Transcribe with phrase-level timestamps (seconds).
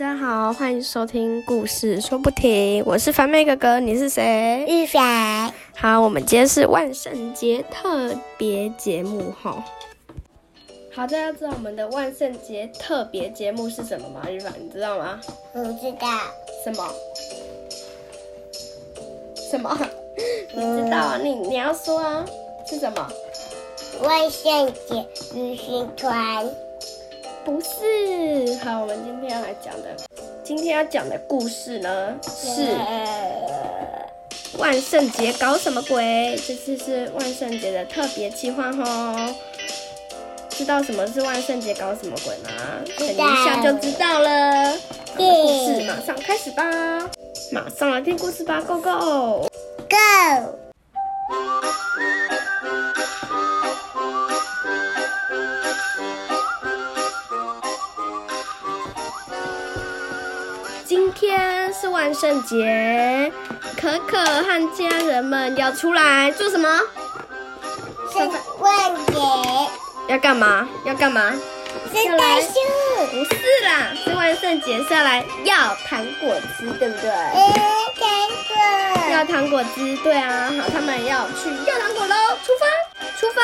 [0.00, 2.82] 家好，欢迎收听故事说不停。
[2.86, 4.64] 我是凡妹哥哥，你是谁？
[4.66, 5.52] 玉凡。
[5.76, 9.62] 好，我们今天是万圣节特别节目哈。
[10.94, 14.22] 好，大家知道我们的万圣节特别节目是什么吗？
[14.30, 15.20] 玉凡，你知道吗？
[15.52, 16.08] 不知道。
[16.64, 16.88] 什么？
[19.50, 19.78] 什么？
[20.54, 21.18] 你知道啊？
[21.22, 22.24] 你你要说啊？
[22.66, 23.06] 是什么？
[24.02, 26.50] 万圣节旅行团。
[27.44, 29.96] 不是，好，我们今天要来讲的，
[30.44, 32.76] 今天要讲的故事呢是
[34.58, 36.38] 万圣节搞什么鬼？
[36.46, 39.34] 这次是万圣节的特别计划哦。
[40.50, 42.50] 知道什么是万圣节搞什么鬼吗？
[42.98, 44.76] 等一下就知道了。
[45.16, 46.62] 故事马上开始吧，
[47.52, 49.48] 马上来听故事吧，Go Go
[49.88, 50.60] Go。
[62.00, 63.30] 万圣节，
[63.78, 66.66] 可可和家人们要出来做什么？
[68.10, 68.18] 是
[68.58, 69.18] 万节。
[70.08, 70.66] 要干嘛？
[70.86, 71.30] 要干嘛？
[71.92, 72.54] 要来树？
[73.10, 73.34] 不是
[73.66, 77.10] 啦，是万圣节是要来要糖果吃，对不对？
[77.10, 77.52] 嗯，
[78.00, 78.08] 糖
[78.48, 79.12] 果。
[79.12, 80.50] 要糖果汁，对啊。
[80.58, 82.64] 好，他们要去要糖果喽，出发，
[83.18, 83.42] 出发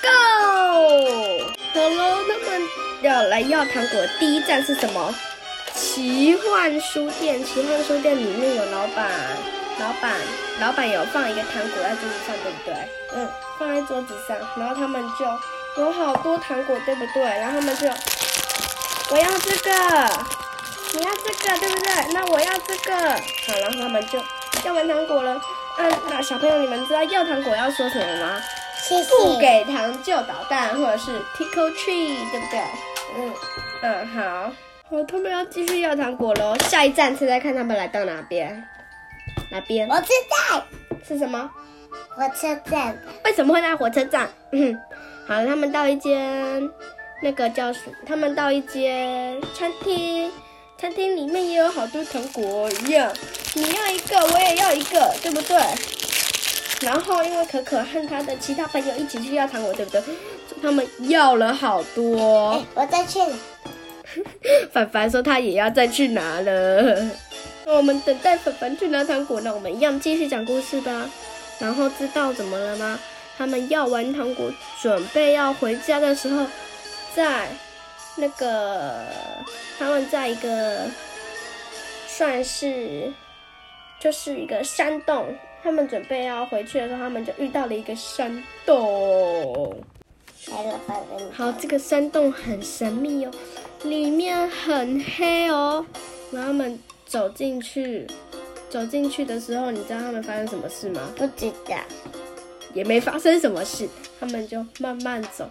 [0.00, 1.44] ，Go！
[1.74, 2.62] 好喽，他们
[3.02, 5.12] 要来要糖果，第一站是什么？
[5.96, 9.10] 奇幻书店，奇幻书店里面有老板，
[9.80, 10.12] 老板，
[10.60, 12.74] 老板有放一个糖果在桌子上，对不对？
[13.14, 13.26] 嗯，
[13.58, 15.24] 放在桌子上，然后他们就
[15.82, 17.22] 有好多糖果，对不对？
[17.22, 19.70] 然后他们就，我要这个，
[20.92, 22.12] 你要这个，对不对？
[22.12, 24.22] 那我要这个，好，然后他们就
[24.66, 25.40] 要完糖果了。
[25.78, 28.38] 嗯，那小朋友你们知道要糖果要说什么吗？
[28.86, 29.08] 谢谢。
[29.16, 32.60] 不给糖就捣蛋，或者是 tickle treat，对不对？
[33.16, 33.34] 嗯
[33.80, 34.52] 嗯，好。
[34.88, 36.56] 好，他们要继续要糖果喽。
[36.60, 38.62] 下一站，猜猜看他们来到哪边？
[39.50, 39.88] 哪边？
[39.88, 40.64] 我知道
[41.04, 41.50] 是什么？
[42.10, 42.96] 火车站。
[43.24, 44.30] 为什么会在火车站？
[44.52, 44.78] 嗯，
[45.26, 46.62] 好，他们到一间
[47.20, 47.80] 那个叫什？
[48.06, 50.30] 他们到一间餐厅，
[50.78, 53.12] 餐厅里面也有好多糖果一样。
[53.54, 55.60] 你要一个，我也要一个，对不对？
[56.82, 60.00] 然后因为可可和他的其他朋友一起去要糖果，对不对？
[60.62, 62.62] 他们要了好多。
[62.74, 63.18] 我再去。
[64.72, 67.10] 凡凡说他也要再去拿了，
[67.64, 69.52] 那我们等待凡凡去拿糖果那。
[69.52, 71.08] 我们一样继续讲故事吧。
[71.58, 72.98] 然后知道怎么了吗？
[73.38, 74.50] 他们要完糖果，
[74.80, 76.46] 准备要回家的时候，
[77.14, 77.48] 在
[78.16, 79.04] 那个
[79.78, 80.86] 他们在一个
[82.06, 83.12] 算是
[84.00, 89.76] 就是一个山洞，他们准备要回去的时候，他们就遇到了一个山洞。
[91.32, 93.30] 好，这个山洞很神秘哦。
[93.88, 95.84] 里面很黑哦，
[96.30, 98.06] 然后他们走进去，
[98.68, 101.00] 走进去的时候，你知道他们发生什么事吗？
[101.16, 101.76] 不知道，
[102.74, 103.88] 也没发生什么事，
[104.18, 105.48] 他们就慢慢走，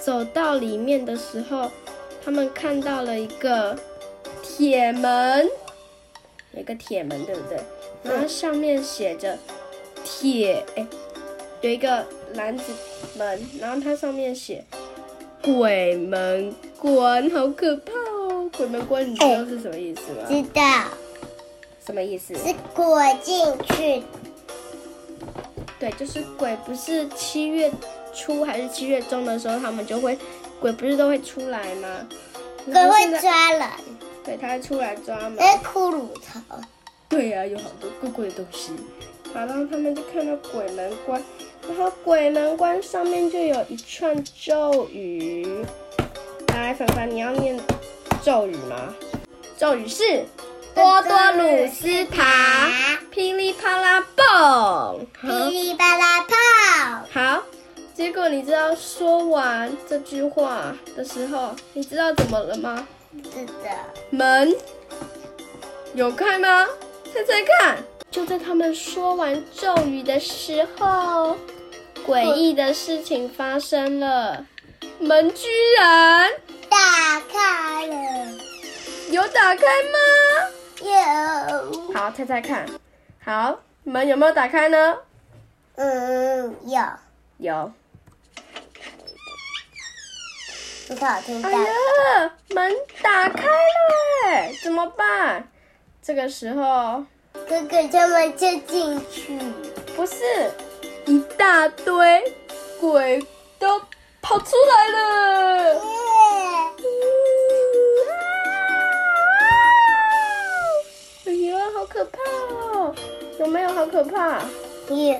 [0.00, 1.70] 走到里面的时候，
[2.24, 3.76] 他们看到了一个
[4.42, 5.48] 铁门，
[6.52, 7.58] 有一个铁门，对不对？
[8.02, 9.38] 然后上面写着
[10.04, 10.86] 铁，哎，
[11.62, 12.72] 有一个篮子
[13.16, 14.64] 门，然后它上面写。
[15.44, 18.50] 鬼门关，好可怕哦！
[18.56, 20.26] 鬼门关，你知道是什么意思吗？
[20.26, 20.62] 知道。
[21.84, 22.34] 什么意思？
[22.34, 22.86] 是鬼
[23.22, 23.44] 进
[23.76, 24.02] 去。
[25.78, 27.70] 对，就是鬼，不是七月
[28.14, 30.18] 初还是七月中的时候，他们就会，
[30.60, 32.08] 鬼不是都会出来吗？
[32.64, 33.68] 鬼会抓人。
[34.24, 35.36] 对，他会出来抓人。
[35.36, 36.40] 那，骷髅头。
[37.06, 38.72] 对呀，有好多怪怪的东西。
[39.34, 41.22] 好，然后他们就看到鬼门关。
[41.68, 45.64] 然后鬼门关上面就有一串咒语，
[46.48, 47.58] 来，凡凡，你要念
[48.22, 48.94] 咒语吗？
[49.56, 50.24] 咒语是
[50.74, 52.68] 多多鲁斯塔，
[53.10, 56.34] 噼里啪啦蹦，噼里啪啦炮。
[57.12, 57.42] 好，
[57.94, 62.86] 结果你知道说完这句话的时候，你知道怎么了吗？
[63.32, 63.70] 是的。
[64.10, 64.54] 门
[65.94, 66.66] 有开吗？
[67.12, 67.78] 猜猜看。
[68.14, 71.36] 就在他们说完咒语的时候。
[72.06, 74.46] 诡异的事情发生了，
[75.00, 76.30] 门居然
[76.68, 78.28] 打开了，
[79.10, 79.98] 有打开吗？
[80.80, 81.92] 有。
[81.92, 82.68] 好，猜猜看，
[83.24, 84.98] 好，门有没有打开呢？
[85.74, 86.80] 嗯，有。
[87.38, 87.72] 有。
[90.86, 91.42] 不好听。
[91.42, 92.72] 哎呀，门
[93.02, 95.48] 打开了，怎么办？
[96.00, 97.06] 这个时候，
[97.48, 99.38] 哥哥他们就进去。
[99.96, 100.14] 不是。
[101.06, 102.34] 一大堆
[102.80, 103.26] 鬼
[103.58, 103.80] 都
[104.22, 105.80] 跑出来了！
[111.86, 112.18] 可怕
[112.50, 112.92] 哦！
[113.38, 114.40] 有没有好可怕？
[114.88, 115.14] 有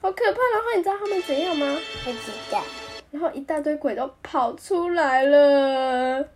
[0.00, 0.40] 好可怕！
[0.52, 1.78] 然后你知道他们怎样吗？
[2.04, 2.60] 不知道，
[3.12, 6.26] 然后一大堆鬼都跑出来了，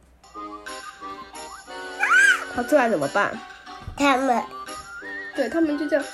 [2.55, 3.37] 跑出来怎么办？
[3.99, 4.43] 他们
[5.35, 6.05] 对他们就这样，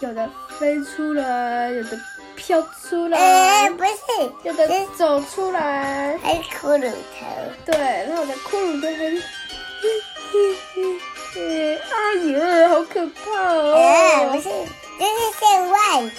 [0.00, 0.28] 有的
[0.58, 1.98] 飞出来，有的
[2.36, 3.92] 飘出来，呃不是，
[4.42, 6.18] 有的走出来。
[6.22, 6.94] 还有骷髅头，
[7.66, 9.16] 对，然后我的骷髅头很，
[11.36, 14.40] 嗯，哎呦，好可怕哦！
[14.42, 14.48] 是，
[14.98, 15.10] 这是
[15.40, 16.14] 圣万节，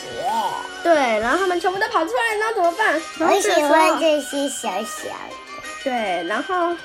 [0.83, 3.01] 对，然后他们全部都跑出来，那怎么办？
[3.19, 6.75] 我喜欢这些小小的，对，然后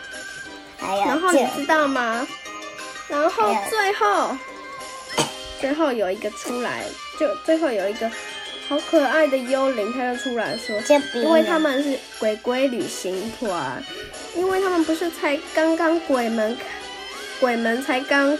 [0.78, 2.26] 还有然后你知道吗？
[3.10, 4.36] 然后最后，
[5.60, 6.84] 最后有一个出来，
[7.18, 8.08] 就最后有一个
[8.68, 10.76] 好可爱的幽灵，他就出来说，
[11.14, 13.82] 因为他们是鬼鬼旅行团，
[14.36, 16.56] 因为他们不是才刚刚鬼门
[17.40, 18.38] 鬼门才刚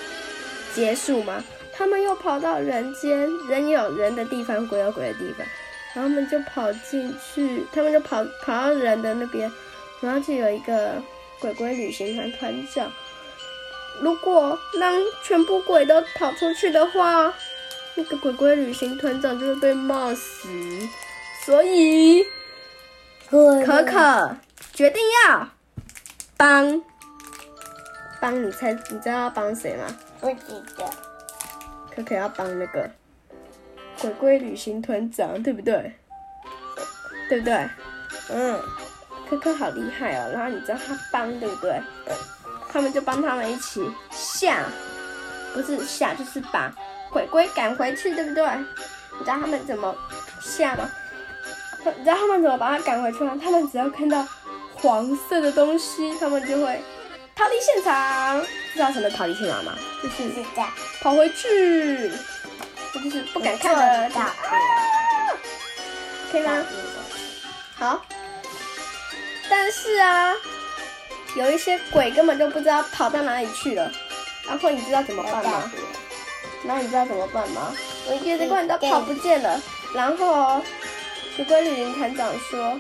[0.73, 1.43] 结束吗？
[1.73, 5.46] 他们又跑到人间，人有人的地方，鬼有鬼的地方，
[5.94, 9.50] 然后他们就跑进去，他们就跑跑到人的那边，
[10.00, 11.02] 然后就有一个
[11.40, 12.93] 鬼鬼旅行团团长。
[14.00, 17.32] 如果让全部鬼都跑出去的话，
[17.94, 20.49] 那个鬼鬼旅行团长就会被骂死。
[21.44, 22.25] 所以
[23.31, 24.37] 可可可
[24.73, 25.49] 决定要
[26.37, 26.82] 帮
[28.20, 29.87] 帮你猜，你知道要帮谁吗？
[30.20, 30.91] 不知道，
[31.94, 32.91] 可可要帮那个
[34.00, 35.93] 鬼鬼旅行团长，对不对？
[37.29, 37.69] 对不对？
[38.29, 38.61] 嗯，
[39.29, 41.81] 可可好厉害哦，然后你知道他帮对不对？
[42.72, 44.64] 他们就帮他们一起下，
[45.52, 46.72] 不是下就是把
[47.11, 48.44] 鬼鬼赶回去，对不对？
[49.12, 49.94] 你知道他们怎么
[50.40, 50.90] 下吗？
[51.84, 53.38] 你知道他们怎么把他赶回去吗？
[53.43, 54.26] 他们只要看到
[54.75, 56.82] 黄色的东西，他们就会
[57.34, 58.40] 逃离现场。
[58.73, 59.73] 知道什么逃离现场吗？
[60.02, 60.69] 就是不知道，
[61.02, 62.11] 跑回去，
[62.94, 64.11] 这就是不敢看的
[66.31, 66.64] 可以吗？
[67.76, 68.05] 好，
[69.49, 70.34] 但是啊，
[71.36, 73.90] 有一些鬼根本就不知道跑到哪里去了。
[74.46, 75.70] 然后你知道怎么办吗？
[76.64, 77.74] 然后你知道怎么办吗？
[78.08, 79.60] 我一些鬼都跑不见了。
[79.94, 80.60] 然后
[81.36, 82.78] 鬼鬼旅行团长说，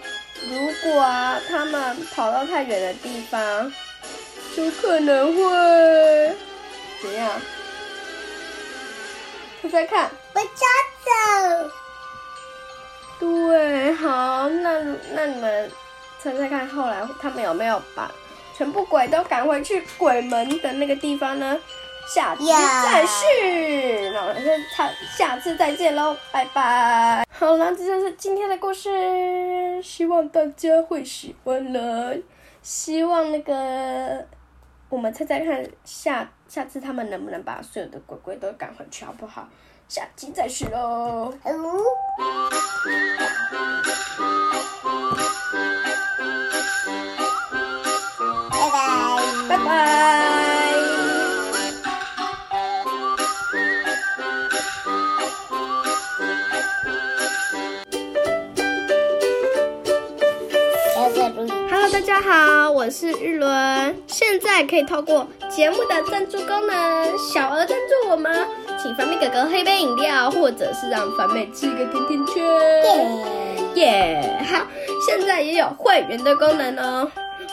[0.48, 3.72] 如果啊他们跑到太远的地方，
[4.56, 6.36] 就可能会
[7.02, 7.30] 怎样？
[9.62, 10.10] 猜猜看。
[10.32, 10.50] 我抓
[11.04, 11.70] 走，
[13.20, 14.80] 对，好，那
[15.12, 15.70] 那你们
[16.22, 18.10] 猜猜看，后来他们有没有把
[18.60, 21.58] 全部鬼都赶回去鬼门的那个地方呢？
[22.06, 27.24] 下集再续，那我们就下下次再见喽，拜拜。
[27.30, 32.14] 好了，这就是今天的故事，希望大家会喜欢了。
[32.60, 34.26] 希望那个
[34.90, 39.48] 我们猜猜看下下次他们能不能把所有的鬼鬼都赶回去，好不好？
[39.88, 41.32] 下期再续喽。
[41.44, 41.72] 哦。
[62.80, 63.94] 我是玉伦。
[64.06, 68.48] 现在可以透过节目的赞助功能，小额赞助我们，
[68.82, 72.42] 请凡妹哥哥喝一杯饮料，或者是让凡妹吃一个甜甜圈。
[73.74, 73.84] 耶。
[73.84, 74.66] 耶好，
[75.06, 77.06] 现在也有会员的功能哦。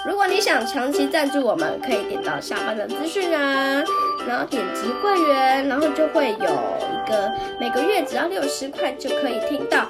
[0.06, 3.84] 如果你想长期赞助我们，可以点到下方的资讯栏，
[4.26, 9.86] 然后点击会员，然后就会有一个每个月只要六十块就可以听到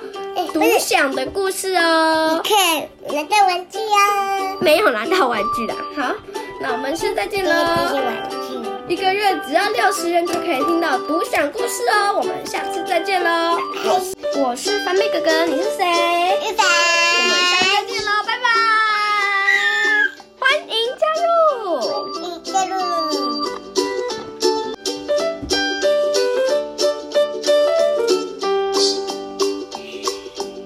[0.54, 2.42] 独享的故事哦。
[2.44, 4.58] 看，拿到玩具哦。
[4.62, 5.74] 没有拿到玩具的。
[5.96, 6.14] 好，
[6.62, 7.52] 那我们下次再见喽。
[8.88, 12.16] 一个月只要六十元就可以听到独享故事哦。
[12.18, 13.60] 我们下次再见喽。
[14.38, 16.87] 我是凡妹哥哥，你是谁？